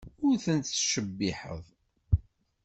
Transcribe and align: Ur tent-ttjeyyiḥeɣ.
Ur 0.25 0.35
tent-ttjeyyiḥeɣ. 0.43 1.63